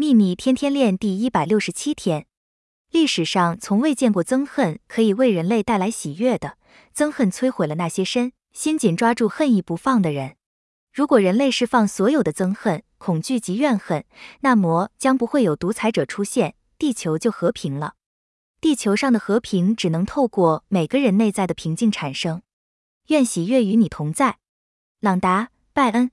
[0.00, 2.28] 秘密天天练第一百六十七天。
[2.92, 6.56] 历史上从未见过憎恨可以为人类带来喜悦的。
[6.94, 10.36] 憎恨摧毁了那些深心紧抓住恨意不放的人。
[10.92, 14.04] 如果人类释放所有的憎恨、恐惧及怨恨，
[14.42, 17.94] 那么将不会有独裁者出现，地球就和平了。
[18.60, 22.42] 地球上的和平只能透过每个人内在的平静产生。
[23.08, 24.38] 愿喜悦与你同在，
[25.00, 26.12] 朗达·拜恩。